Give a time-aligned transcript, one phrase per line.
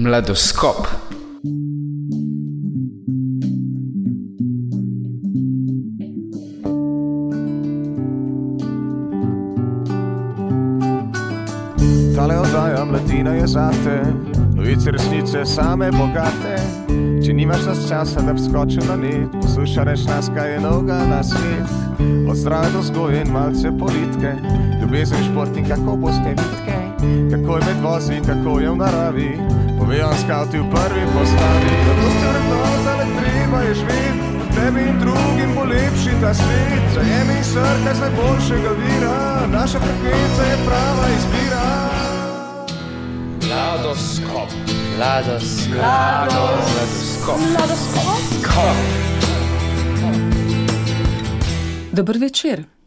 [0.00, 0.86] Mladoskop.
[12.16, 14.02] Tale oddaja mladina je zate,
[14.54, 16.56] novice resnice same bogate.
[17.26, 21.04] Če nimaš nas časa, da bi skočil na net, poslušaj reč nas, kaj je noga
[21.10, 21.68] na svet.
[22.28, 24.32] Od zdrave do zgoje in malce politke,
[24.80, 26.80] ljubezen šport in kako boste vitke,
[27.30, 29.60] kako je med vozi, kako je v naravi.
[29.90, 34.22] Povejo skavti v prvi postavi, da boste vrednota, le treba je živeti.
[34.54, 40.56] Tebi in drugim bo lepši ta svet, zajemi srca z najboljšega vira, naša frekvenca je
[40.66, 41.66] prava izbira.
[43.48, 44.48] Mladoskop.
[44.96, 45.80] Mladoskop.
[47.50, 48.76] Mladoskop.
[51.92, 52.79] Dober večer.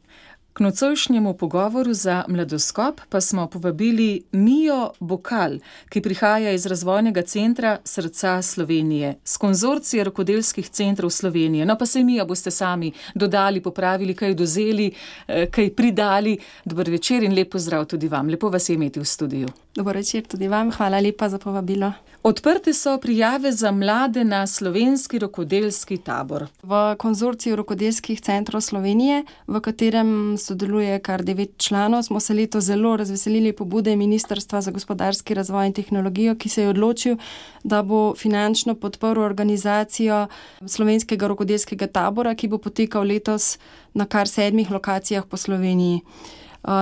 [0.53, 5.57] K nocojšnjemu pogovoru za mladoskop pa smo povabili Mijo Bokal,
[5.89, 11.65] ki prihaja iz razvojnega centra Srca Slovenije, z konzorcije rokodelskih centrov Slovenije.
[11.65, 14.91] No, pa se Mija boste sami dodali, popravili, kaj dozeli,
[15.27, 16.37] eh, kaj pridali.
[16.65, 18.29] Dober večer in lep pozdrav tudi vam.
[18.29, 19.47] Lepo vas je imeti v studiu.
[19.75, 21.93] Dobro večer tudi vam, hvala lepa za povabilo.
[22.25, 26.45] Odprte so prijave za mlade na slovenski rokodelski tabor.
[26.63, 32.95] V konzorciju rokodelskih centrov Slovenije, v katerem sodeluje kar devet članov, smo se leto zelo
[32.97, 37.17] razveselili pobude Ministrstva za gospodarski razvoj in tehnologijo, ki se je odločil,
[37.63, 40.27] da bo finančno podprl organizacijo
[40.65, 43.57] slovenskega rokodelskega tabora, ki bo potekal letos
[43.93, 46.01] na kar sedmih lokacijah po Sloveniji.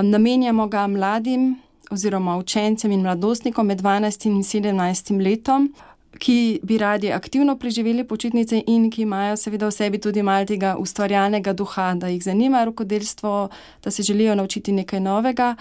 [0.03, 1.55] Namenjamo ga mladim
[1.91, 5.73] oziroma učencem in mladostnikom med 12 in 17 letom,
[6.19, 10.75] ki bi radi aktivno preživeli počitnice in ki imajo seveda v sebi tudi malo tega
[10.79, 13.49] ustvarjalnega duha, da jih zanima rokodelstvo,
[13.83, 15.55] da se želijo naučiti nekaj novega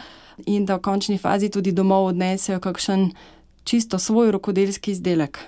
[0.46, 3.10] in da v končni fazi tudi domov odnesejo kakšen
[3.64, 5.38] čisto svoj rokodelski izdelek.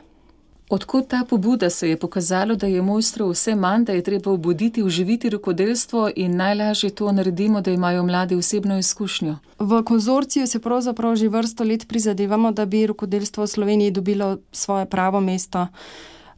[0.73, 4.83] Odkud ta pobuda se je pokazalo, da je mojstrov vse manj, da je treba obuditi,
[4.83, 9.37] uživiti rokodelstvo in najlažje to naredimo, da imajo mladi osebno izkušnjo?
[9.59, 14.87] V konzorciju se pravzaprav že vrsto let prizadevamo, da bi rokodelstvo v Sloveniji dobilo svoje
[14.87, 15.67] pravo mesto.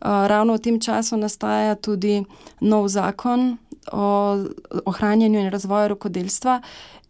[0.00, 2.24] Ravno v tem času nastaja tudi
[2.60, 3.56] nov zakon
[3.92, 4.38] o
[4.84, 6.60] ohranjanju in razvoju rokodelstva.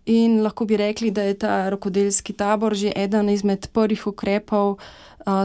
[0.06, 4.76] In lahko bi rekli, da je ta rokodelski tabor že eden izmed prvih ukrepov,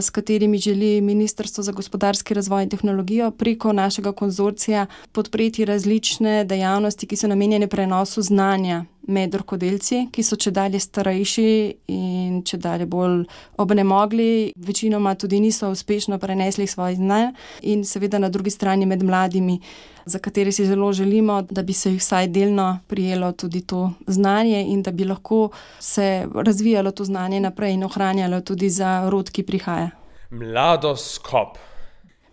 [0.02, 7.08] s katerimi želi Ministrstvo za gospodarski razvoj in tehnologijo preko našega konzorcija podpreti različne dejavnosti,
[7.08, 11.52] ki so namenjene prenosu znanja med rokodelci, ki so če dalje starejši
[11.94, 13.24] in če dalje bolj
[13.62, 19.59] obnemogli, večinoma tudi niso uspešno prenesli svojih znanj, in seveda na drugi strani med mladimi,
[20.06, 24.64] za katere si zelo želimo, da bi se jih vsaj delno prijelo tudi to znanje
[24.68, 25.50] in da bi lahko
[25.80, 29.90] se razvijalo to znanje naprej in ohranjalo tudi za rod, ki prihaja.
[30.30, 31.58] Mladoskop.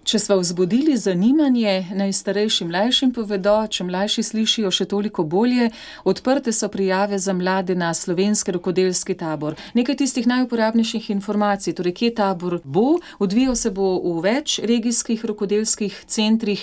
[0.07, 5.73] Če smo vzbudili zanimanje, naj starejši mlajšim povedo, če mlajši slišijo še toliko bolje,
[6.07, 9.57] odprte so prijave za mlade na slovenski rokodelski tabor.
[9.75, 15.99] Nekaj tistih najuporabnejših informacij, torej kje tabor bo, odvijal se bo v več regijskih rokodelskih
[16.07, 16.63] centrih,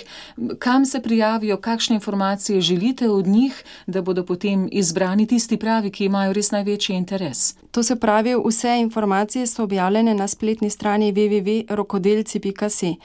[0.56, 6.08] kam se prijavijo, kakšne informacije želite od njih, da bodo potem izbrani tisti pravi, ki
[6.08, 7.44] imajo res največji interes.
[7.74, 12.96] To se pravi, vse informacije so objavljene na spletni strani www.rokodelci.si.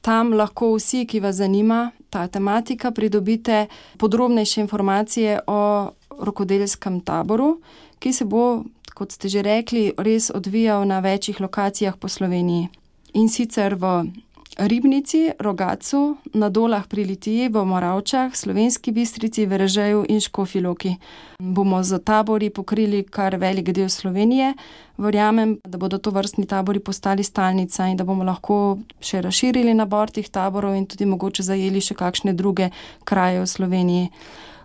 [0.00, 3.66] Tam lahko vsi, ki vas zanima ta tematika, pridobite
[3.98, 7.60] podrobnejše informacije o rokodelskem taboru,
[7.98, 12.68] ki se bo, kot ste že rekli, res odvijal na večjih lokacijah po Sloveniji.
[13.14, 14.10] In sicer v
[14.58, 20.96] Ribnici, Rogacu, na Dolah pri Litiji, v Moravčah, Slovenski Bistrici, Veržeju in Škofiloki.
[21.38, 24.54] Bomo z tabori pokrili kar velik del Slovenije.
[24.98, 30.10] Verjamem, da bodo to vrstni tabori postali stalnica in da bomo lahko še razširili nabor
[30.10, 32.70] teh taborov in tudi mogoče zajeli še kakšne druge
[33.04, 34.10] kraje v Sloveniji.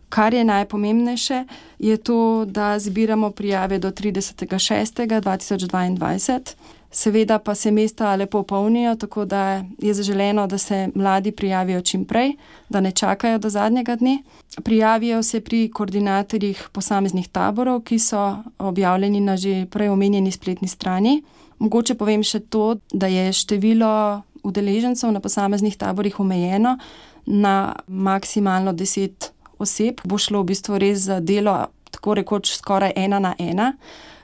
[0.10, 1.46] Kar je najpomembnejše,
[1.80, 6.56] je to, da zbiramo prijave do 30.6.2022.
[6.96, 12.06] Seveda pa se mesta lepo polnijo, tako da je zaželeno, da se mladi prijavijo čim
[12.06, 12.32] prej,
[12.70, 14.24] da ne čakajo do zadnjega dne.
[14.64, 21.24] Prijavijo se pri koordinatorjih posameznih taborov, ki so objavljeni na že prej omenjeni spletni strani.
[21.60, 26.78] Mogoče povem še to, da je število udeležencev na posameznih taborih omejeno
[27.26, 30.00] na maksimalno deset oseb.
[30.04, 31.60] Bo šlo v bistvu res za delo,
[31.92, 33.74] tako rekoč skoraj ena na ena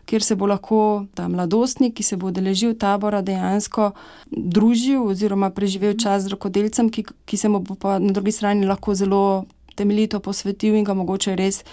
[0.06, 3.92] kjer se bo lahko ta mladostnik, ki se bo udeležil tabora, dejansko
[4.32, 8.66] družil oziroma preživel čas z rokodelcem, ki, ki se mu bo pa na drugi strani
[8.66, 9.46] lahko zelo
[9.76, 11.64] temeljito posvetil in ga mogoče res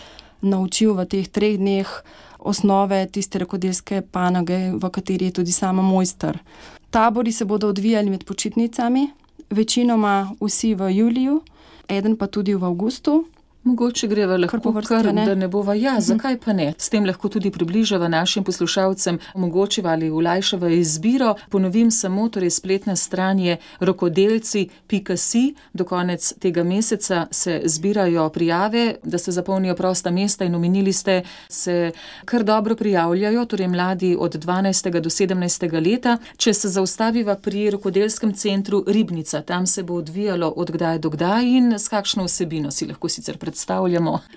[0.43, 1.89] naučil v teh treh dneh
[2.39, 6.39] osnove tiste rokodelske panoge, v kateri je tudi sama mojster.
[6.91, 9.11] Tabori se bodo odvijali med počitnicami,
[9.51, 11.41] večinoma vsi v juliju,
[11.89, 13.25] eden pa tudi v avgustu.
[13.69, 15.25] Mogoče greva lahko vrsti, kar, ne?
[15.27, 16.71] da ne bova ja, zakaj pa ne.
[16.79, 21.35] S tem lahko tudi približava našim poslušalcem, omogočiva ali ulajšava izbiro.
[21.53, 25.43] Ponovim samo, torej spletna stran je rokodelci.si.
[25.73, 31.23] Do konec tega meseca se zbirajo prijave, da se zapolnijo prosta mesta in omenili ste,
[31.49, 31.93] se
[32.25, 35.01] kar dobro prijavljajo, torej mladi od 12.
[35.01, 35.91] do 17.
[35.91, 36.17] leta.
[36.37, 41.45] Če se zaustaviva pri rokodelskem centru Ribnica, tam se bo odvijalo od kdaj do kdaj
[41.45, 43.58] in s kakšno vsebino si lahko sicer predstavljamo.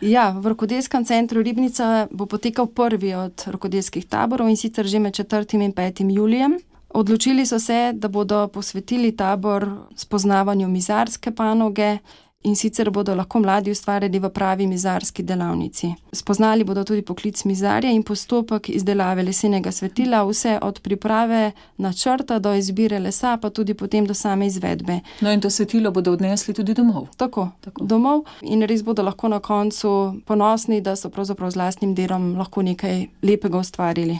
[0.01, 5.13] Ja, v rokodelskem centru Ribnica bo potekal prvi od rokodelskih taborov in sicer že med
[5.13, 5.62] 4.
[5.62, 6.12] in 5.
[6.12, 6.59] julijem.
[6.94, 11.97] Odločili so se, da bodo posvetili tabor spoznavanju mizarske panoge
[12.43, 15.93] in sicer bodo lahko mladi ustvarjali v pravi mizarski delavnici.
[16.13, 22.53] Spoznali bodo tudi poklic mizarja in postopek izdelave lesenega svetila, vse od priprave načrta do
[22.53, 24.99] izbire lesa, pa tudi potem do same izvedbe.
[25.21, 27.07] No, in to svetilo bodo odnesli tudi domov.
[27.17, 27.85] Tako, Tako.
[27.85, 32.61] domov in res bodo lahko na koncu ponosni, da so pravzaprav z lastnim delom lahko
[32.61, 34.19] nekaj lepega ustvarili.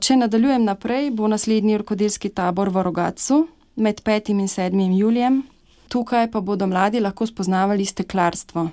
[0.00, 4.30] Če nadaljujem naprej, bo naslednji rokodelski tabor v Rogacu med 5.
[4.30, 4.98] in 7.
[4.98, 5.42] julijem.
[5.92, 8.68] Tukaj pa bodo mladi lahko spoznavali steklarstvo.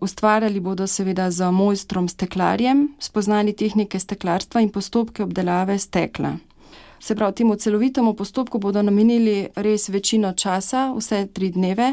[0.00, 6.32] Ustvarjali bodo seveda z mojstrom steklarjem, spoznali tehnike steklarstva in postopke obdelave stekla.
[7.00, 11.92] Se pravi, temu celovitemu postopku bodo namenili res večino časa, vse tri dneve.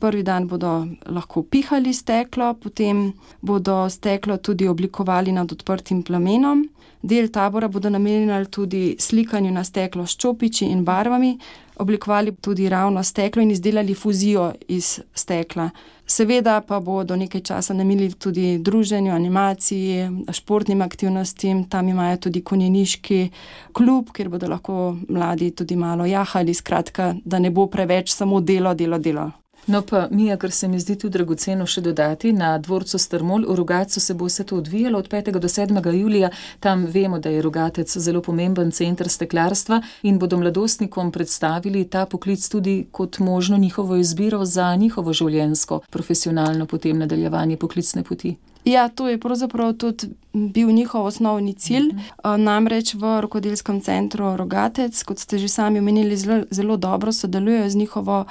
[0.00, 6.68] Prvi dan bodo lahko pihali steklo, potem bodo steklo tudi oblikovali nad odprtim plamenom.
[7.02, 11.38] Del tabora bodo namenili tudi slikanju na steklo s čopiči in barvami,
[11.82, 15.70] oblikovali tudi ravno steklo in izdelali fuzijo iz stekla.
[16.06, 23.28] Seveda pa bodo nekaj časa namenili tudi druženju, animaciji, športnim aktivnostim, tam imajo tudi konjeniški
[23.72, 28.74] klub, kjer bodo lahko mladi tudi malo jahali, skratka, da ne bo preveč samo delo,
[28.74, 29.30] delo, delo.
[29.66, 33.54] No, pa mi, kar se mi zdi tudi dragoceno še dodati, na dvorcu Strmol v
[33.60, 35.38] Rogacu se bo vse to odvijalo od 5.
[35.38, 35.78] do 7.
[35.94, 36.30] julija.
[36.60, 42.48] Tam vemo, da je Rogatec zelo pomemben center steklarstva in bodo mladostnikom predstavili ta poklic
[42.48, 48.36] tudi kot možno njihovo izbiro za njihovo življensko, profesionalno potem nadaljevanje poklicne poti.
[48.64, 51.92] Ja, to je pravzaprav tudi bil njihov osnovni cilj.
[51.92, 52.36] -huh.
[52.36, 57.76] Namreč v rokodelskem centru Rogatec, kot ste že sami omenili, zelo, zelo dobro sodelujejo z
[57.76, 58.24] njihovo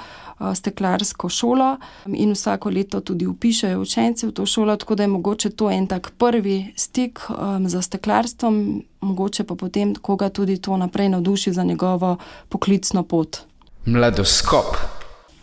[0.54, 1.76] steklarsko šolo
[2.06, 5.86] in vsako leto tudi upišajo učence v to šolo, tako da je mogoče to en
[5.86, 11.62] tak prvi stik um, z steklarstvom, mogoče pa potem koga tudi to naprej navduši za
[11.62, 12.16] njegovo
[12.48, 13.36] poklicno pot.
[13.84, 14.76] Mladoskop.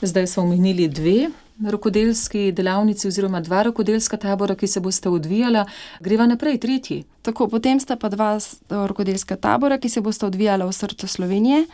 [0.01, 1.29] Zdaj smo omenili dve
[1.67, 5.65] rokodelski delavnici oziroma dva rokodelska tabora, ki se boste odvijala,
[5.99, 7.03] greva naprej tretji.
[7.21, 8.37] Tako, potem sta pa dva
[8.69, 11.65] rokodelska tabora, ki se boste odvijala v srcu Slovenije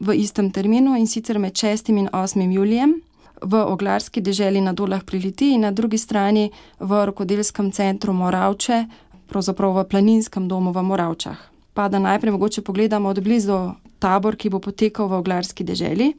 [0.00, 1.90] v istem terminu in sicer med 6.
[1.90, 2.52] in 8.
[2.52, 3.00] julijem
[3.42, 6.50] v oglarski deželi na Dolah pri Liti in na drugi strani
[6.80, 8.84] v rokodelskem centru Moravče,
[9.28, 11.36] pravzaprav v planinskem domu v Moravčah.
[11.74, 16.14] Pa da najprej mogoče pogledamo od blizu tabor, ki bo potekal v oglarski deželi.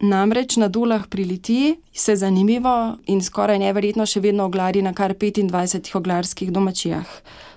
[0.00, 5.14] Namreč na Dolah pri Litiji se zanimivo in skoraj neverjetno še vedno oglari na kar
[5.14, 7.06] 25 oglarskih domačijah.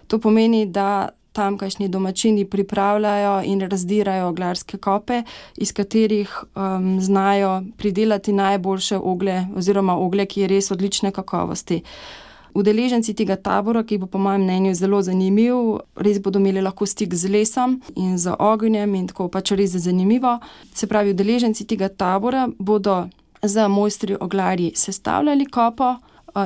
[0.08, 5.22] To pomeni, da tamkajšnji domačini pripravljajo in razdirajo oglarske kope,
[5.58, 11.84] iz katerih um, znajo pridelati najboljše ogle oziroma ogle, ki je res odlične kakovosti.
[12.58, 17.14] Udeleženci tega tabora, ki bo po mojem mnenju zelo zanimiv, res bodo imeli lahko stik
[17.14, 20.40] z lesom in z ognjem in tako pač res zanimivo.
[20.74, 23.04] Se pravi, udeleženci tega tabora bodo
[23.44, 25.96] za mojstri oglarji sestavljali kopo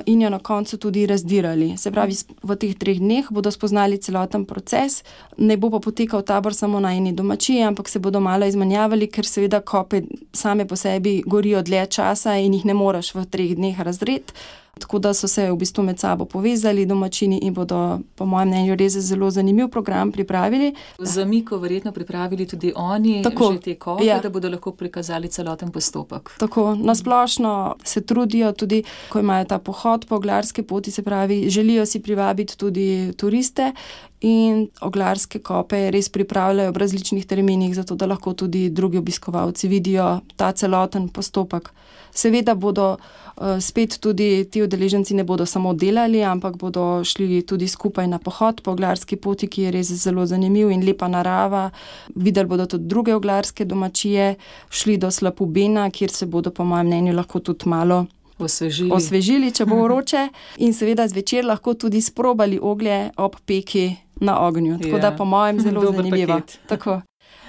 [0.05, 1.77] in jo na koncu tudi razdirali.
[1.77, 5.03] Se pravi, v teh treh dneh bodo spoznali celoten proces,
[5.37, 9.27] ne bo pa potekal tabor samo na eni domačiji, ampak se bodo malo izmenjavali, ker
[9.27, 10.03] seveda kope
[10.33, 14.33] same po sebi gorijo dlje časa in jih ne moreš v treh dneh razrediti.
[14.79, 18.75] Tako da so se v bistvu med sabo povezali domačini in bodo, po mojem mnenju,
[18.75, 20.73] res zelo zanimiv program pripravili.
[20.99, 24.19] Za Miko verjetno pripravili tudi oni Tako, te kope, ja.
[24.19, 26.31] da bodo lahko prikazali celoten postopek.
[26.39, 31.85] Tako, nasplošno se trudijo tudi, ko imajo ta pohod po oglarske poti, se pravi, želijo
[31.85, 33.73] si privabiti tudi turiste
[34.21, 40.19] in oglarske kope res pripravljajo v različnih terminih, zato da lahko tudi drugi obiskovalci vidijo
[40.35, 41.73] ta celoten postopek.
[42.13, 47.67] Seveda bodo uh, spet tudi ti udeleženci ne bodo samo delali, ampak bodo šli tudi
[47.67, 51.69] skupaj na pohod po oglarski poti, ki je res zelo zanimiv in lepa narava.
[52.15, 54.35] Videli bodo tudi druge oglarske domačije,
[54.69, 58.05] šli do Slapu Bena, kjer se bodo, po mojem mnenju, lahko tudi malo
[58.39, 58.91] osvežili.
[58.91, 60.27] osvežili, če bo vroče,
[60.57, 64.77] in seveda zvečer lahko tudi sprobali oglje ob peki na ognju.
[64.77, 64.99] Tako Ja.
[64.99, 66.41] da, po mojem, zelo Dober zanimivo.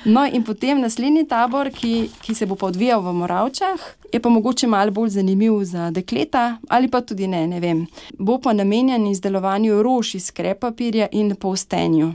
[0.05, 3.83] No, in potem naslednji tabor, ki, ki se bo pa odvijal v Moravčah,
[4.13, 7.87] je pa mogoče malo bolj zanimiv za dekleta, ali pa tudi ne, ne vem.
[8.19, 12.13] Bo pa namenjen izdelovanju rož iz krepapirja in povstenju.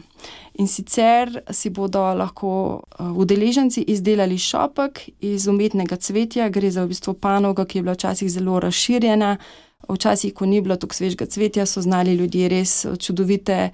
[0.59, 6.91] In sicer si bodo lahko eh, udeleženci izdelali šopek iz umetnega cvetja, gre za v
[6.91, 9.37] bistvu panogo, ki je bila včasih zelo razširjena.
[9.89, 13.69] Včasih, ko ni bilo tako svežega cvetja, so znali ljudje res čudovite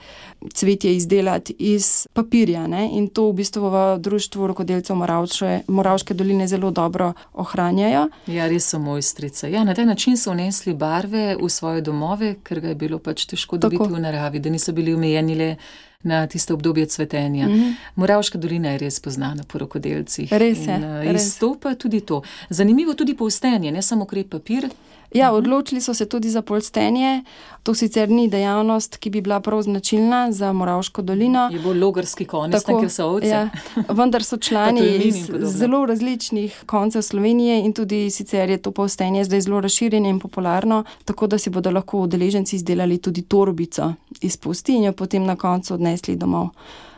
[0.54, 2.68] cvetje izdelati iz papirja.
[2.68, 2.90] Ne?
[2.94, 8.10] In to v bistvu v društvu rokodelcev Moravče, Moravške doline zelo dobro ohranjajo.
[8.28, 9.52] Ja, res so mojstrice.
[9.52, 13.26] Ja, na ta način so vnesli barve v svoje domove, ker ga je bilo pač
[13.26, 13.96] težko dobiti tako.
[13.96, 15.56] v naravi, da niso bili omejeni le
[16.04, 17.48] na tisto obdobje cvetenja.
[17.48, 17.74] Mm -hmm.
[17.96, 20.34] Moravška dolina je res poznana po rokodelcih.
[20.34, 20.76] Res je.
[20.76, 22.22] In, uh, izstopa tudi to.
[22.50, 24.70] Zanimivo tudi povstenje, ne samo krep papir.
[25.14, 25.38] Ja, mhm.
[25.38, 27.24] odločili so se tudi za polstenje.
[27.64, 31.50] To sicer ni dejavnost, ki bi bila prav značilna za Moravško dolino.
[31.52, 33.30] Je bolj logarski konec, ker so ovce.
[33.30, 33.50] Ja,
[33.90, 39.42] vendar so člani iz zelo različnih koncev Slovenije in tudi sicer je to polstenje zdaj
[39.42, 44.76] zelo razširjeno in popularno, tako da si bodo lahko udeleženci izdelali tudi torbico iz posti
[44.76, 46.50] in jo potem na koncu odnesli domov.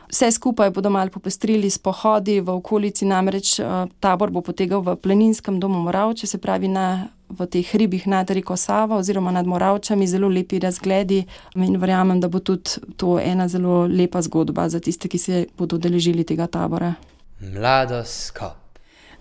[0.09, 4.95] Vse skupaj bodo malo popestrili s pohodi v okolici, namreč uh, tabor bo potekal v
[4.95, 10.07] planinskem domu Moravče, se pravi na v teh hribih nad reko Sava oziroma nad Moravčami
[10.07, 15.07] zelo lepi razgledi in verjamem, da bo tudi to ena zelo lepa zgodba za tiste,
[15.07, 16.93] ki se bodo deležili tega tabora.
[17.41, 18.64] Mladost kop.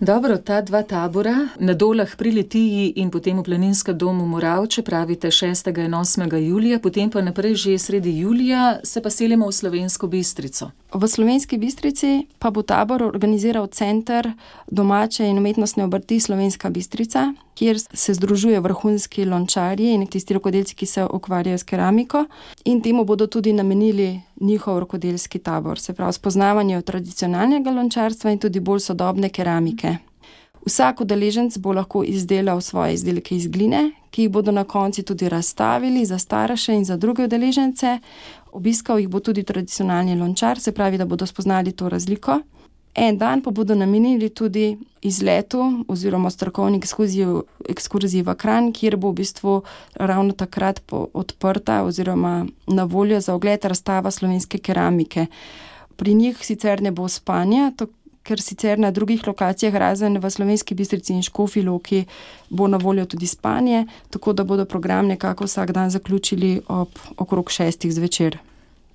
[0.00, 5.30] Dobro, ta dva tabora, na dolah pri Litiji in potem v planinskem domu Moravče, pravite
[5.30, 5.70] 6.
[5.70, 6.26] in 8.
[6.42, 10.70] julija, potem pa naprej že sredi julija, se pa selimo v Slovensko bistrico.
[10.94, 14.32] V Slovenski bistrici pa bo tabor organiziral center
[14.66, 20.87] domače in umetnostne obrti Slovenska bistrica, kjer se združuje vrhunski lončarji in tisti rokodelci, ki
[20.87, 22.25] se ukvarjajo s keramiko,
[22.64, 28.61] in temu bodo tudi namenili njihov rokodelski tabor, se pravi spoznavanje tradicionalnega lončarstva in tudi
[28.61, 29.96] bolj sodobne keramike.
[30.64, 35.28] Vsak udeleženc bo lahko izdelal svoje izdelke iz gline, ki jih bodo na koncu tudi
[35.28, 37.99] razstavili za starše in za druge udeležence.
[38.52, 42.40] Obiskal jih bo tudi tradicionalni lončar, se pravi, da bodo spoznali to razliko.
[42.94, 46.78] En dan pa bodo namenili tudi izletu oziroma strokovni
[47.68, 49.62] ekskurziji v Kran, kjer bo v bistvu
[49.94, 55.26] ravno takrat odprta oziroma na voljo za ogled razstava slovenske keramike.
[55.96, 57.72] Pri njih sicer ne bo spanja,
[58.22, 62.04] ker sicer na drugih lokacijah, razen v slovenski bistrici in škofi loki,
[62.50, 67.50] bo na voljo tudi spanje, tako da bodo program nekako vsak dan zaključili ob okrog
[67.50, 68.38] šestih zvečer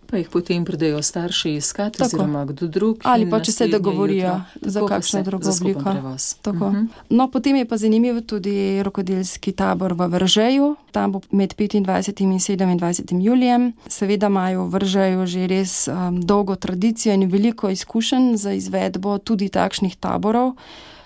[0.09, 2.07] pa jih potem pridejo starši iskati, Tako.
[2.07, 2.97] oziroma kdo drug.
[3.03, 5.89] Ali pa če se dogovorijo za kakšno drugo obliko.
[5.89, 6.63] Uh mhm.
[6.63, 6.87] -huh.
[7.09, 12.39] No, potem je pa zanimiv tudi rokodelski tabor v Vržeju, tam bo med 25 in
[12.39, 13.73] 27 julijem.
[13.87, 19.49] Seveda imajo v Vržeju že res um, dolgo tradicijo in veliko izkušenj za izvedbo tudi
[19.49, 20.53] takšnih taborov.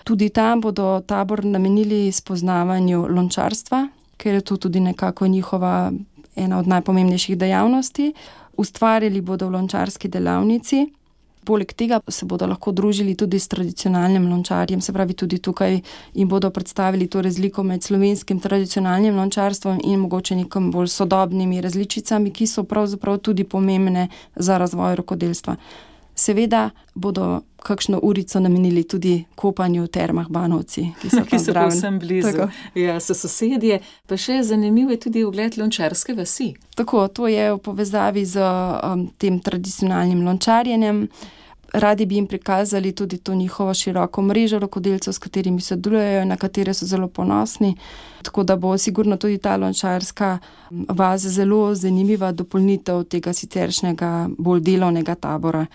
[0.04, 5.92] Tudi tam bodo tabor namenili spoznavanju lončarstva, ker je to tudi nekako njihova
[6.36, 8.12] ena od najpomembnejših dejavnosti
[8.56, 10.86] ustvarjali bodo v lončarski delavnici.
[11.44, 15.80] Poleg tega se bodo lahko družili tudi s tradicionalnim lončarjem, se pravi, tudi tukaj
[16.14, 22.30] jim bodo predstavili to razliko med slovenskim tradicionalnim lončarstvom in mogoče nekom bolj sodobnimi različicami,
[22.30, 25.56] ki so pravzaprav tudi pomembne za razvoj rokodelstva.
[26.14, 31.98] Seveda bodo kakšno urico namenili tudi kopanju v termah Banovci, ki so, ki so povsem
[31.98, 32.32] blizu.
[32.32, 32.48] Tako.
[32.78, 36.52] Ja, so sosedje, pa še zanimiv je tudi ogled lončarske vasi.
[36.76, 41.08] Tako, to je v povezavi z um, tem tradicionalnim lončarjenjem.
[41.74, 46.74] Radi bi jim prikazali tudi to njihovo široko mrežo rokodelcev, s katerimi sodelujejo, na katere
[46.74, 47.74] so zelo ponosni.
[48.22, 50.38] Tako da bo sigurno tudi ta lončarska
[50.70, 55.66] um, vaza zelo zanimiva dopolnitev tega siceršnjega, bolj delovnega tabora.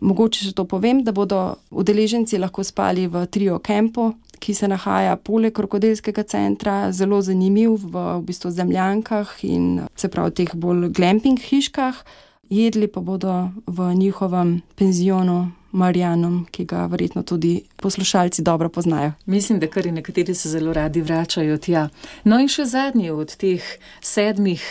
[0.00, 5.16] Mogoče še to povem, da bodo udeleženci lahko spali v trio kampu, ki se nahaja
[5.16, 11.40] poleg rokodelskega centra, zelo zanimiv v, v bistvu zemljankah in se pravi teh bolj glamping
[11.42, 12.04] hiškah.
[12.48, 19.12] Jedli pa bodo v njihovem penzionu Marijanom, ki ga verjetno tudi poslušalci dobro poznajo.
[19.26, 21.88] Mislim, da kar nekateri se zelo radi vračajo tja.
[22.24, 23.64] No in še zadnji od teh
[24.00, 24.64] sedmih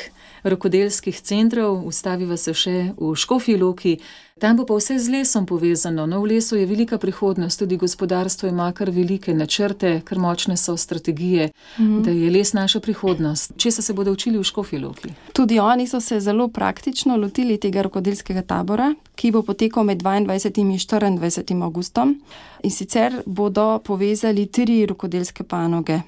[0.49, 3.97] rokodelskih centrov, ustaviva se še v Škofi Loki.
[4.37, 6.05] Tam bo pa vse z lesom povezano.
[6.05, 10.77] No, v lesu je velika prihodnost, tudi gospodarstvo ima kar velike načrte, kar močne so
[10.77, 12.01] strategije, -hmm.
[12.03, 13.53] da je les naša prihodnost.
[13.57, 15.09] Če se bodo učili v Škofiloki?
[15.33, 21.07] Tudi oni so se zelo praktično lotili tega rokodelskega tabora, ki bo potekal med 22
[21.07, 22.21] in 24 augustom.
[22.63, 26.01] In sicer bodo povezali tri rokodelske panoge.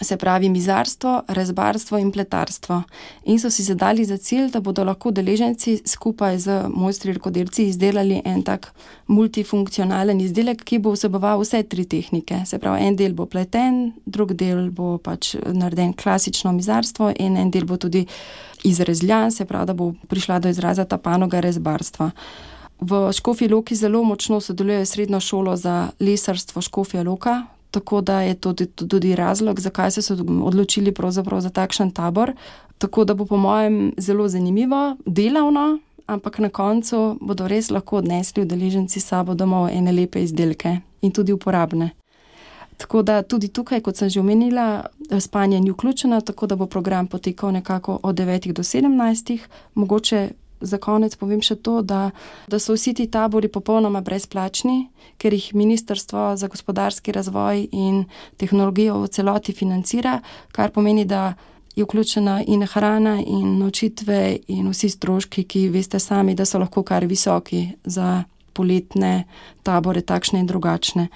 [0.00, 2.82] Se pravi mizarstvo, rezbarstvo in pletarstvo.
[3.24, 8.22] In so si zadali za cilj, da bodo lahko deleženci skupaj z mojstri rokodelci izdelali
[8.24, 8.72] en tak
[9.06, 12.42] multifunkcionalen izdelek, ki bo vseboval vse tri tehnike.
[12.46, 17.50] Se pravi, en del bo pleten, drug del bo pač narejen klasično mizarstvo in en
[17.50, 18.06] del bo tudi
[18.64, 22.10] izrezljan, se pravi, da bo prišla do izraza ta panoga rezbarstva.
[22.80, 27.42] V Škofi Loki zelo močno sodeluje srednjo šolo za lesarstvo Škofija Loka,
[27.74, 30.94] tako da je to tudi, tudi razlog, zakaj so se odločili
[31.38, 32.32] za takšen tabor.
[32.78, 38.42] Tako da bo, po mojem, zelo zanimivo, delavno, ampak na koncu bodo res lahko odnesli
[38.42, 41.90] udeleženci sabo domov ene lepe izdelke in tudi uporabne.
[42.76, 44.86] Tako da tudi tukaj, kot sem že omenila,
[45.20, 49.38] spanje ni vključeno, tako da bo program potekal nekako od 9 do 17,
[49.74, 50.28] mogoče
[50.64, 52.10] za konec povem še to, da,
[52.48, 54.88] da so vsi ti tabori popolnoma brezplačni,
[55.20, 58.04] ker jih Ministrstvo za gospodarski razvoj in
[58.40, 60.20] tehnologijo v celoti financira,
[60.52, 61.34] kar pomeni, da
[61.76, 66.82] je vključena in hrana, in nočitve, in vsi stroški, ki veste sami, da so lahko
[66.86, 68.22] kar visoki za
[68.54, 69.24] poletne
[69.66, 71.08] tabore, takšne in drugačne.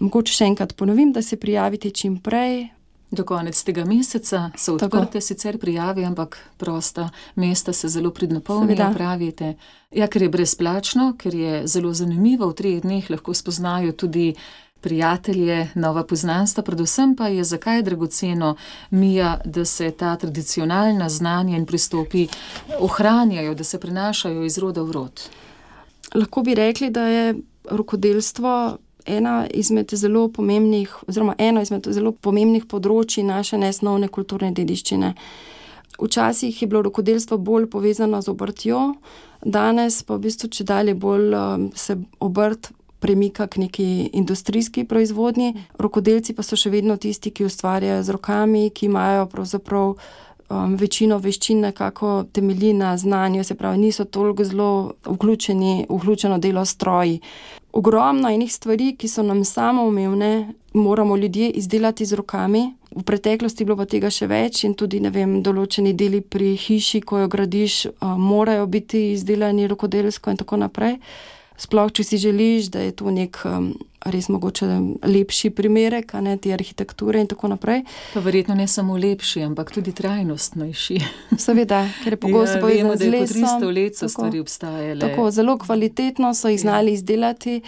[0.00, 2.70] Mogoče še enkrat ponovim, da se prijavite čim prej,
[3.10, 8.92] Do konec tega meseca so odprte sicer prijave, ampak prosta mesta se zelo pridno polnijo,
[8.94, 9.54] pravite.
[9.90, 14.34] Ja, ker je brezplačno, ker je zelo zanimivo, v treh dneh lahko spoznajo tudi
[14.80, 18.56] prijatelje, nova poznanstva, predvsem pa je zakaj dragoceno
[18.90, 22.28] Mija, da se ta tradicionalna znanja in pristopi
[22.80, 25.22] ohranjajo, da se prenašajo iz roda v rod.
[26.14, 27.34] Lahko bi rekli, da je
[27.70, 35.14] rokodelstvo ena izmed zelo pomembnih, oziroma eno izmed zelo pomembnih področji naše nesnovne kulturne dediščine.
[36.00, 38.94] Včasih je bilo rokodelstvo bolj povezano z obrtjo,
[39.44, 45.54] danes pa v bistvu če dalje bolj um, se obrt premika k neki industrijski proizvodnji.
[45.78, 49.94] Rokodelci pa so še vedno tisti, ki ustvarjajo z rokami, ki imajo pravzaprav
[50.50, 56.64] um, večino veščin nekako temelji na znanju, se pravi, niso toliko zelo vključeni, vključeno delo
[56.64, 57.20] stroji.
[57.72, 62.74] Ogromno enih stvari, ki so nam samoumevne, moramo ljudje izdelati z rokami.
[62.96, 67.00] V preteklosti je bilo pa tega še več in tudi vem, določeni deli pri hiši,
[67.00, 70.98] ko jo gradiš, uh, morajo biti izdelani rokodelsko in tako naprej
[71.60, 73.72] sploh če si želiš, da je to nek um,
[74.08, 74.66] res mogoče
[75.04, 77.82] lepši primerek, ne te arhitekture in tako naprej.
[78.14, 81.00] Pa verjetno ne samo lepši, ampak tudi trajnostnejši.
[81.38, 83.44] Seveda, ker je pogosto ja, povezano z lesom.
[83.44, 85.00] 300 let so tako, stvari obstajale.
[85.04, 86.64] Tako, zelo kvalitetno so jih ja.
[86.68, 87.60] znali izdelati.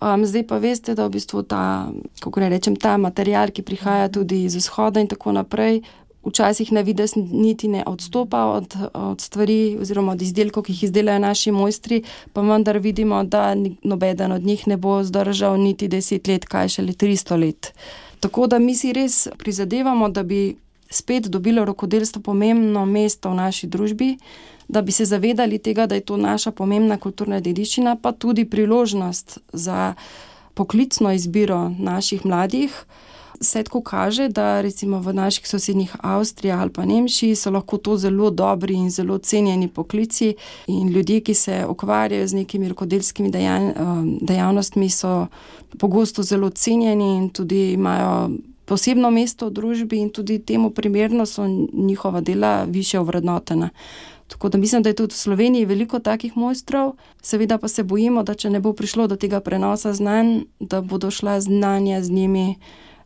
[0.00, 1.90] Um, zdaj pa veste, da v bistvu ta,
[2.24, 5.82] kako ne rečem, ta material, ki prihaja tudi iz vzhoda in tako naprej,
[6.24, 11.18] včasih na vides niti ne odstopa od, od stvari oziroma od izdelkov, ki jih izdelajo
[11.18, 12.02] naši mojstri,
[12.32, 16.92] pa vendar vidimo, da nobeden od njih ne bo zdržal niti deset let, kaj šele
[16.92, 17.72] tristo let.
[18.20, 20.56] Tako da mi si res prizadevamo, da bi
[20.90, 24.16] spet dobilo rokodelstvo pomembno mesto v naši družbi,
[24.68, 29.38] da bi se zavedali tega, da je to naša pomembna kulturna dediščina, pa tudi priložnost
[29.52, 29.94] za
[30.54, 32.84] poklicno izbiro naših mladih
[33.40, 37.96] se tako kaže, da recimo v naših sosednjih Avstriji ali pa Nemčiji so lahko to
[37.96, 40.34] zelo dobri in zelo cenjeni poklici
[40.66, 45.26] in ljudje, ki se ukvarjajo z nekimi rokodelskimi dejanj, um, dejavnostmi, so
[45.78, 48.30] pogosto zelo cenjeni in tudi imajo
[48.64, 53.70] posebno mesto v družbi in tudi temu primerno so njihova dela više ovrednotena.
[54.28, 58.22] Tako da mislim, da je tudi v Sloveniji veliko takih mojstrov, seveda pa se bojimo,
[58.22, 62.54] da če ne bo prišlo do tega prenosa znanj, da bodo šla znanja z njimi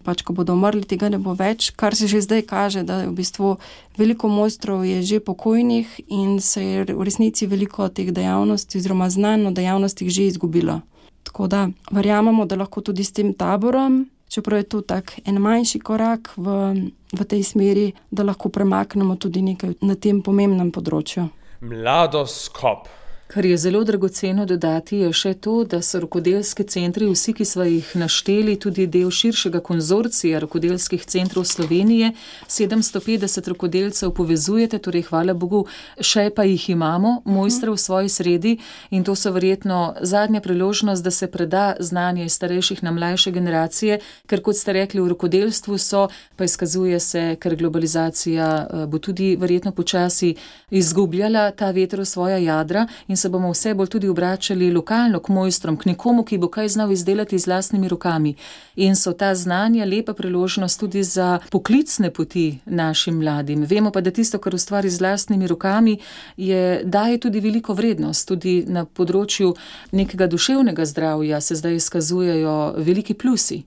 [0.04, 3.10] pač ko bodo umrli, tega ne bo več, kar se že zdaj kaže, da je
[3.10, 3.56] v bistvu
[3.98, 9.48] veliko mojstrov je že pokojnih in se je v resnici veliko teh dejavnosti oziroma znanj
[9.48, 10.80] o dejavnostih že izgubilo.
[11.24, 15.80] Tako da verjamemo, da lahko tudi s tem taborom, čeprav je to tak en manjši
[15.80, 21.30] korak v, v tej smeri, da lahko premaknemo tudi nekaj na tem pomembnem področju.
[21.64, 23.03] Mladoskop.
[23.26, 27.64] Kar je zelo dragoceno dodati, je še to, da so rokodelske centri, vsi, ki smo
[27.64, 32.12] jih našteli, tudi del širšega konzorcija rokodelskih centrov Slovenije.
[32.48, 35.62] 750 rokodelcev povezujete, torej hvala Bogu,
[35.96, 38.52] še pa jih imamo, mojstre v svoji sredi
[38.90, 43.98] in to so verjetno zadnja priložnost, da se preda znanje iz starejših na mlajše generacije,
[44.28, 46.04] ker kot ste rekli, v rokodelstvu so,
[46.36, 50.34] pa izkazuje se, ker globalizacija eh, bo tudi verjetno počasi
[50.70, 52.84] izgubljala ta veter v svoja jadra
[53.24, 56.92] se bomo vse bolj tudi obračali lokalno k mojstrom, k nekomu, ki bo kaj znal
[56.92, 58.34] izdelati z vlastnimi rokami.
[58.76, 63.64] In so ta znanja lepa priložnost tudi za poklicne poti našim mladim.
[63.64, 65.96] Vemo pa, da tisto, kar ustvari z vlastnimi rokami,
[66.36, 68.28] je, daje tudi veliko vrednost.
[68.28, 69.54] Tudi na področju
[69.92, 73.62] nekega duševnega zdravja se zdaj izkazujejo veliki plusi.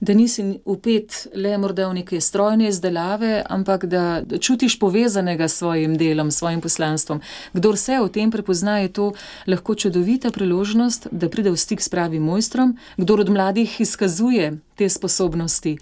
[0.00, 5.96] Da nisi upet le morda v neke strojne izdelave, ampak da čutiš povezanega s svojim
[5.98, 7.20] delom, s svojim poslanstvom.
[7.52, 9.12] Kdor se v tem prepozna, je to
[9.46, 14.88] lahko čudovita priložnost, da pride v stik s pravim mojstrom, kdor od mladih izkazuje te
[14.88, 15.76] sposobnosti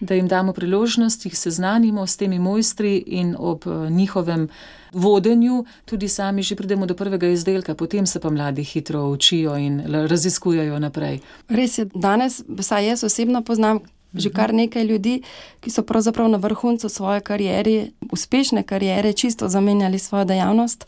[0.00, 4.48] da jim damo priložnost, jih seznanimo s temi mojstri in ob eh, njihovem
[4.92, 9.82] vodenju tudi sami že pridemo do prvega izdelka, potem se pa mladi hitro učijo in
[9.86, 11.20] raziskujejo naprej.
[11.48, 13.80] Res je, danes, vsaj jaz osebno poznam.
[14.16, 14.56] Že kar mhm.
[14.56, 15.22] nekaj ljudi,
[15.60, 20.86] ki so pravzaprav na vrhuncu svoje kariere, uspešne kariere, čisto zamenjali svojo dejavnost.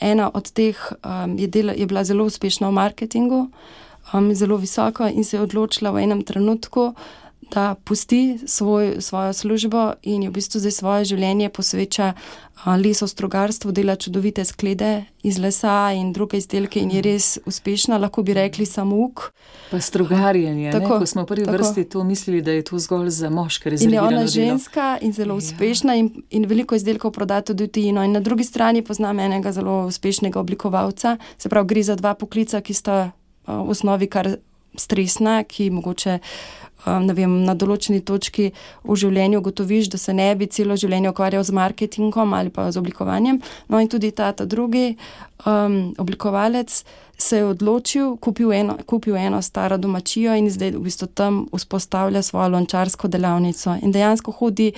[0.00, 3.48] Ena od teh um, je, del, je bila zelo uspešna v marketingu,
[4.12, 6.94] um, zelo visoko in se je odločila v enem trenutku,
[7.50, 12.12] da pusti svoj, svojo službo in v bistvu zdaj svoje življenje posveča
[12.66, 18.34] lesostrogarstvu, dela čudovite sklede iz lesa in druge izdelke in je res uspešna, lahko bi
[18.34, 19.30] rekli samo uk.
[19.70, 21.56] Pa strogarjenje, tako, ko smo v prvi tako.
[21.56, 24.10] vrsti to mislili, da je to zgolj za moške rezervirano.
[24.10, 25.38] In je ona ženska in zelo ja.
[25.38, 28.04] uspešna in, in veliko izdelkov proda tudi v tujino.
[28.04, 32.60] In na drugi strani poznam enega zelo uspešnega oblikovalca, se pravi, gre za dva poklica,
[32.60, 32.98] ki sta
[33.48, 34.36] v osnovi kar
[34.78, 36.18] stresna, ki mogoče
[36.86, 38.50] um, vem, na določeni točki
[38.84, 42.80] v življenju ugotoviš, da se ne bi celo življenje ukvarjal z marketingom ali pa z
[42.80, 43.40] oblikovanjem.
[43.68, 44.92] No, in tudi ta, ta drugi
[45.44, 46.82] um, oblikovalec
[47.18, 52.22] se je odločil, kupil eno, kupil eno staro domačijo in zdaj v bistvu tam vzpostavlja
[52.22, 53.74] svojo lončarsko delavnico.
[53.82, 54.70] In dejansko hodi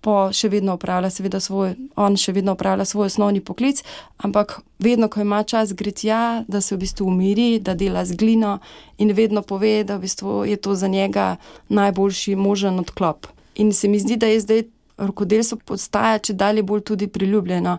[0.00, 3.82] po še vedno upravlja, seveda, svoj, on še vedno upravlja svoj osnovni poklic,
[4.18, 8.16] ampak vedno, ko ima čas, gre tja, da se v bistvu umiri, da dela z
[8.16, 8.58] glino
[8.98, 11.36] in vedno pove, da v bistvu je to za njega
[11.68, 13.28] najboljši možen odklop.
[13.60, 14.64] In se mi zdi, da je zdaj
[15.00, 17.78] rokodelstvo postaja če dalje bolj tudi priljubljeno.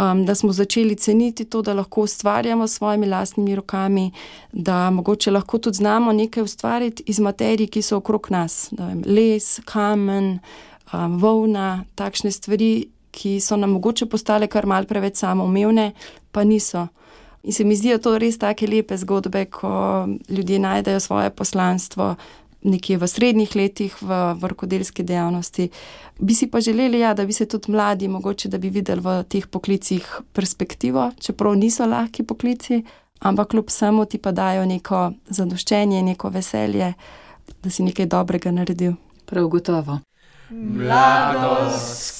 [0.00, 4.12] Um, da smo začeli ceniti to, da lahko ustvarjamo s svojimi lastnimi rokami,
[4.52, 9.58] da mogoče lahko tudi znamo nekaj ustvariti iz materij, ki so okrog nas, vem, les,
[9.68, 10.38] kamen,
[10.92, 15.92] um, volna, takšne stvari, ki so nam mogoče postale kar mal preveč samoumevne,
[16.30, 16.86] pa niso.
[17.42, 22.14] In se mi zdijo to res tako lepe zgodbe, ko ljudje najdejo svoje poslanstvo
[22.62, 25.70] nekje v srednjih letih v vrkodelski dejavnosti.
[26.20, 29.22] Bi si pa želeli, ja, da bi se tudi mladi, mogoče da bi videli v
[29.28, 32.82] teh poklicih perspektivo, čeprav niso lahki poklici,
[33.20, 36.92] ampak kljub vsemu ti pa dajo neko zadoščenje, neko veselje,
[37.62, 38.92] da si nekaj dobrega naredil.
[39.24, 40.00] Prav gotovo.
[40.50, 42.10] Mladoskop.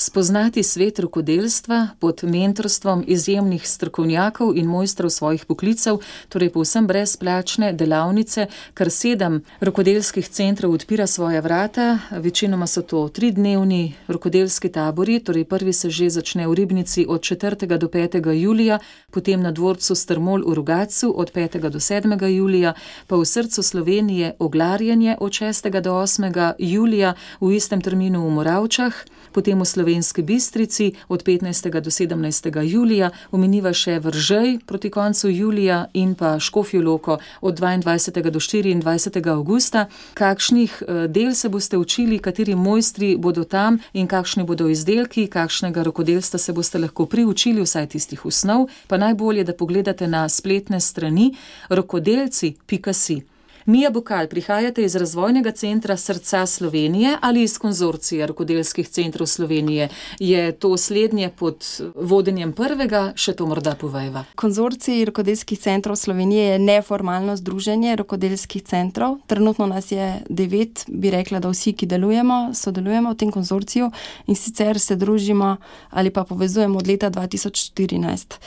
[0.00, 8.46] Spoznati svet rokodelstva pod mentorstvom izjemnih strokovnjakov in mojstrov svojih poklicev, torej povsem brezplačne delavnice,
[8.74, 11.98] kar sedem rokodelskih centrov odpira svoje vrata.
[12.10, 17.66] Večinoma so to tridnevni rokodelski tabori, torej prvi se že začne v Ribnici od 4.
[17.66, 18.22] do 5.
[18.32, 18.78] julija,
[19.10, 21.58] potem na dvorcu Strmol v Rugacu od 5.
[21.58, 22.26] do 7.
[22.28, 22.74] julija,
[23.06, 25.80] pa v srcu Slovenije oglarjenje od 6.
[25.80, 26.54] do 8.
[26.58, 28.94] julija v istem terminu v Moravčah,
[29.32, 31.80] potem v Sloveniji Slovenski Bistrici od 15.
[31.80, 32.62] do 17.
[32.62, 38.30] julija, omeniva še Vržej proti koncu julija in pa Škofjo Loko od 22.
[38.30, 39.30] do 24.
[39.32, 39.86] augusta.
[40.14, 45.82] Kakšnih eh, del se boste učili, kateri mojstri bodo tam in kakšni bodo izdelki, kakšnega
[45.82, 51.32] rokodelstva se boste lahko priučili, vsaj tistih osnov, pa najbolje, da pogledate na spletne strani
[51.68, 53.37] rokodelci.si.
[53.68, 59.88] Mija Bukal, prihajate iz Razvojnega centra Srca Slovenije ali iz konzorcija rokodelskih centrov Slovenije?
[60.18, 64.24] Je to slednje pod vodenjem prvega, še to morda povejva?
[64.40, 69.18] Konzorcij rokodelskih centrov Slovenije je neformalno združenje rokodelskih centrov.
[69.26, 73.90] Trenutno nas je devet, bi rekla, da vsi, ki delujemo, sodelujemo v tem konzorciju
[74.26, 75.56] in sicer se družimo
[75.90, 78.40] ali pa povezujemo od leta 2014.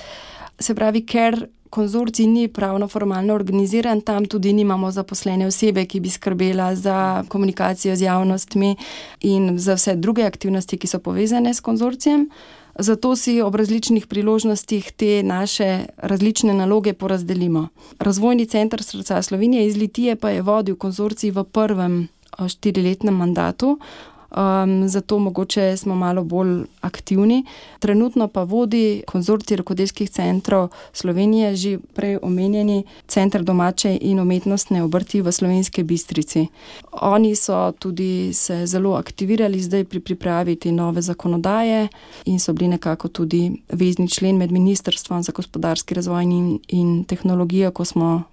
[0.61, 6.09] Se pravi, ker konzorcij ni pravno formalno organiziran, tam tudi nimamo zaposlene osebe, ki bi
[6.09, 8.75] skrbela za komunikacijo z javnostmi
[9.21, 12.29] in za vse druge aktivnosti, ki so povezane s konzorcijem.
[12.79, 17.67] Zato si ob različnih priložnostih te naše različne naloge porazdelimo.
[17.99, 22.07] Razvojni center Srca Slovenije iz Litije pa je vodil konzorcij v prvem
[22.47, 23.79] štiriletnem mandatu,
[24.31, 27.45] um, zato mogoče smo malo bolj aktivni.
[27.79, 35.21] Trenutno pa vodi konzorcij rokodelskih centrov Slovenije, že prej omenjeni Center domače in umetnostne obrti
[35.21, 36.47] v Slovenske Bistrici.
[36.91, 41.87] Oni so tudi se zelo aktivirali zdaj pri pripravi te nove zakonodaje
[42.25, 47.71] in so bili nekako tudi vezni člen med Ministrstvom za gospodarski razvoj in, in tehnologijo,
[47.71, 48.23] ko smo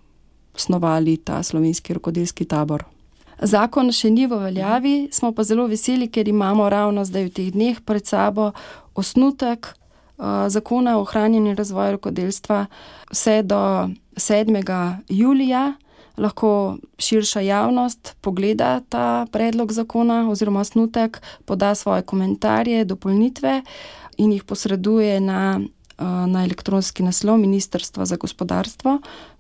[0.55, 2.98] osnovali ta slovenski rokodelski tabor.
[3.39, 7.51] Zakon še ni v veljavi, smo pa zelo veseli, ker imamo ravno zdaj v teh
[7.55, 8.51] dneh pred sabo
[8.99, 12.67] osnutek uh, zakona o ohranjanju razvoja rokodelstva.
[13.15, 14.59] Vse do 7.
[15.09, 15.79] julija
[16.19, 23.63] lahko širša javnost pogleda ta predlog zakona oziroma snutek, poda svoje komentarje, dopolnitve
[24.19, 25.61] in jih posreduje na
[25.99, 28.99] na elektronski naslov Ministrstva za gospodarstvo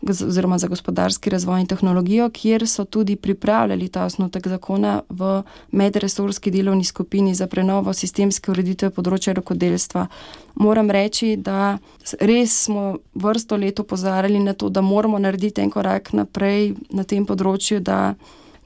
[0.09, 6.51] oziroma za gospodarski razvoj in tehnologijo, kjer so tudi pripravljali ta osnutek zakona v medresorski
[6.51, 10.07] delovni skupini za prenovo sistemske ureditve področja rokodelstva.
[10.55, 11.79] Moram reči, da
[12.21, 17.27] res smo vrsto let opozarjali na to, da moramo narediti en korak naprej na tem
[17.27, 18.15] področju, da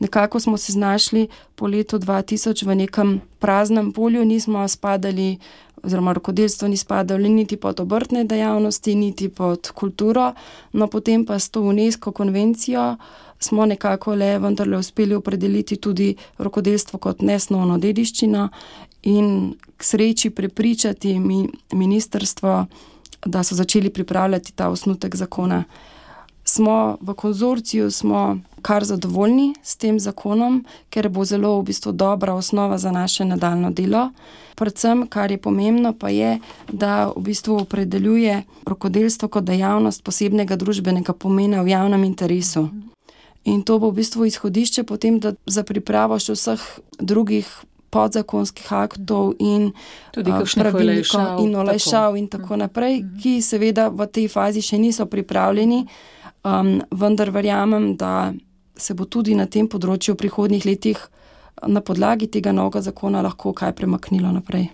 [0.02, 5.38] nekako smo se znašli po letu 2000 v nekem praznem polju, nismo spadali
[5.82, 10.32] oziroma rokodelstvo ni spadalo niti pod obrtne dejavnosti, niti pod kulturo,
[10.72, 12.96] no potem pa s to UNESCO konvencijo
[13.42, 18.48] smo nekako le vendarle uspeli opredeliti tudi rokodelstvo kot nesnovno dediščino
[19.02, 22.66] in k sreči prepričati mi, ministrstvo,
[23.26, 25.64] da so začeli pripravljati ta osnutek zakona.
[26.44, 32.34] Smo v konzorciju, smo kar zadovoljni s tem zakonom, ker bo zelo v bistvu dobra
[32.34, 34.10] osnova za naše nadaljno delo.
[34.54, 36.38] Predvsem, kar je pomembno, pa je,
[36.72, 42.68] da v bistvu opredeljuje rokodelstvo kot dejavnost posebnega družbenega pomena v javnem interesu.
[43.44, 46.62] In to bo v bistvu izhodišče potem za pripravo še vseh
[47.02, 47.48] drugih
[47.92, 49.72] podzakonskih aktov in
[50.14, 55.84] tudi pravilnikov in olajšav in tako naprej, ki seveda v tej fazi še niso pripravljeni,
[56.46, 58.32] um, vendar verjamem, da
[58.76, 61.00] se bo tudi na tem področju v prihodnjih letih
[61.68, 64.70] na podlagi tega novega zakona lahko kaj premaknilo naprej.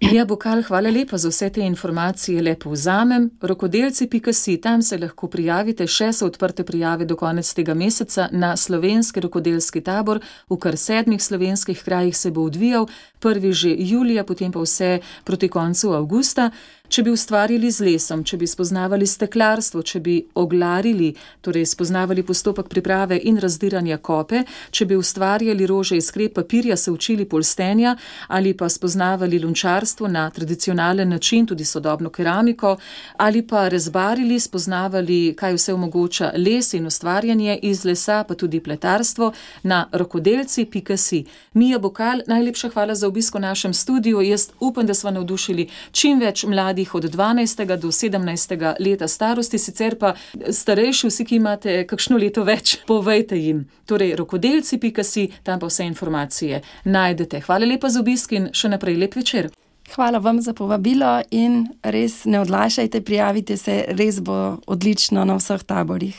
[0.00, 2.42] Ja, Bokal, hvala lepa za vse te informacije.
[2.42, 3.30] Lepo vzamem.
[3.40, 9.20] Rokodelci.si, tam se lahko prijavite, še so odprte prijave do konec tega meseca na slovenski
[9.24, 10.20] rokodelski tabor.
[10.50, 12.86] V kar sedmih slovenskih krajih se bo odvijal,
[13.20, 16.50] prvi že julija, potem pa vse proti koncu avgusta.
[16.88, 22.68] Če bi ustvarili z lesom, če bi spoznavali steklarstvo, če bi oglarili, torej spoznavali postopek
[22.68, 27.96] priprave in razdiranja kope, če bi ustvarjali rože iz skrep papirja, se učili polstenja
[28.28, 32.76] ali pa spoznavali lončarstvo na tradicionalen način, tudi sodobno keramiko,
[33.16, 39.32] ali pa rezbarili, spoznavali, kaj vse omogoča les in ustvarjanje iz lesa, pa tudi pletarstvo
[39.62, 41.24] na rokodelci.si.
[41.54, 44.20] Mija Bokal, najlepša hvala za obisk v našem studiu.
[44.20, 47.76] Jaz upam, da smo navdušili čim več mladih mladih od 12.
[47.76, 48.74] do 17.
[48.80, 50.14] leta starosti, sicer pa
[50.50, 53.64] starejši, vsi, ki imate kakšno leto več, povejte jim.
[53.86, 57.40] Torej, rokodelci.si, tam pa vse informacije najdete.
[57.40, 59.48] Hvala lepa za obisk in še naprej lep večer.
[59.94, 65.62] Hvala vam za povabilo in res ne odlašajte, prijavite se, res bo odlično na vseh
[65.62, 66.18] taborih.